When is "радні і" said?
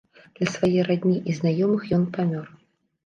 0.89-1.35